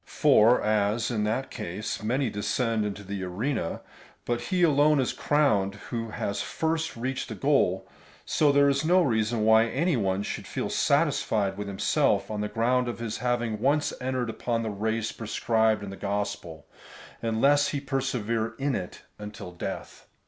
[0.01, 3.81] ^ For as in that case many descend into the arena,
[4.25, 7.87] but he alone is crowned who has first reached the goal,
[8.25, 12.47] so there is no reason wh}' any one should feel satisfied with himself on the
[12.49, 16.65] ground of his having once entered upon the race prescribed in the gospel,
[17.21, 20.07] unless he persevere in it until death.